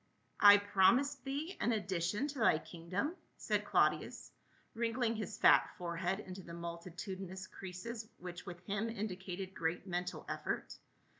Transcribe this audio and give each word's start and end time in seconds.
"I 0.39 0.57
promised 0.57 1.23
thee 1.23 1.55
an 1.59 1.73
addition 1.73 2.27
to 2.29 2.39
thy 2.39 2.57
kingdom?" 2.57 3.15
said 3.47 3.65
Claudius, 3.65 4.31
wrinkling 4.73 5.15
his 5.15 5.37
fat 5.37 5.69
forehead 5.77 6.21
into 6.21 6.41
the 6.41 6.55
mul 6.55 6.79
titudinous 6.79 7.47
creases 7.47 8.09
which 8.17 8.43
with 8.47 8.59
him 8.65 8.89
indicated 8.89 9.53
great 9.53 9.85
mental 9.85 10.25
effort. 10.27 10.75